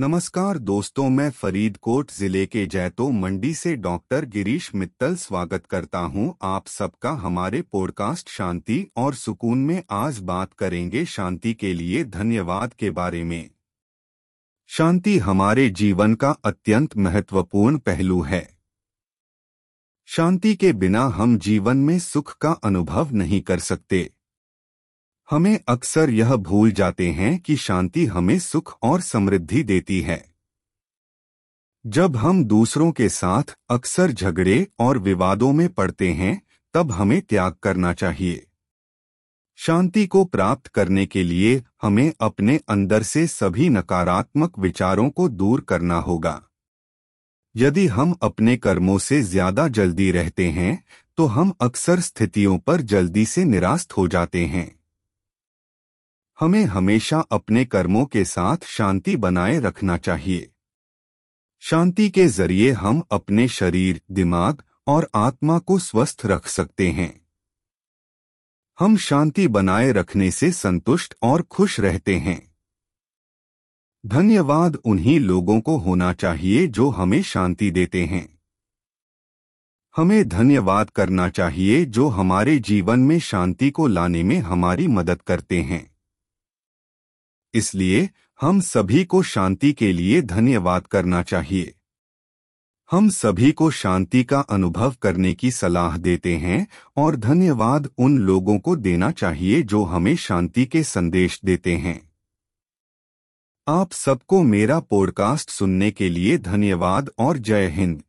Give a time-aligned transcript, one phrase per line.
[0.00, 6.36] नमस्कार दोस्तों, मैं फरीदकोट ज़िले के जैतो मंडी से डॉक्टर गिरीश मित्तल स्वागत करता हूँ।
[6.42, 12.74] आप सबका हमारे पॉडकास्ट शांति और सुकून में आज बात करेंगे शांति के लिए धन्यवाद
[12.74, 13.50] के बारे में।
[14.66, 18.56] शांति हमारे जीवन का अत्यंत महत्वपूर्ण पहलू है।
[20.06, 24.10] शांति के बिना हम जीवन में सुख का अनुभव नहीं कर सकते।
[25.28, 30.24] हमें अक्सर यह भूल जाते हैं कि शांति हमें सुख और समृद्धि देती है।
[31.84, 36.40] जब हम दूसरों के साथ अक्सर झगड़े और विवादों में पड़ते हैं,
[36.74, 38.44] तब हमें त्याग करना चाहिए।
[39.58, 45.60] शांति को प्राप्त करने के लिए हमें अपने अंदर से सभी नकारात्मक विचारों को दूर
[45.60, 46.40] करना होगा।
[47.54, 50.82] यदि हम अपने कर्मों से ज़्यादा जल्दी रहते हैं
[51.18, 54.77] तो हम अक्सर स्थितियों पर जल्दी से निराश हो जाते हैं।
[56.40, 60.50] हमें हमेशा अपने कर्मों के साथ शांति बनाए रखना चाहिए।
[61.60, 67.26] शांति के ज़रिए हम अपने शरीर, दिमाग और आत्मा को स्वस्थ रख सकते हैं।
[68.78, 72.56] हम शांति बनाए रखने से संतुष्ट और खुश रहते हैं।
[74.06, 78.38] धन्यवाद उन्हीं लोगों को होना चाहिए जो हमें शांति देते हैं।
[79.96, 85.62] हमें धन्यवाद करना चाहिए जो हमारे जीवन में शांति को लाने में हमारी मदद करते
[85.62, 85.97] हैं।
[87.54, 88.10] इसलिए
[88.40, 91.74] हम सभी को शांति के लिए धन्यवाद करना चाहिए।
[92.90, 98.58] हम सभी को शांति का अनुभव करने की सलाह देते हैं और धन्यवाद उन लोगों
[98.58, 102.12] को देना चाहिए जो हमें शांति के संदेश देते हैं।
[103.68, 108.02] आप सबको मेरा पॉडकास्ट सुनने के लिए धन्यवाद और जय हिंद।